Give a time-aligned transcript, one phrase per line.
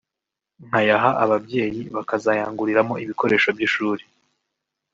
[0.65, 4.03] nkayaha ababyeyi bakazayanguriramo ibikoresho by’ishuri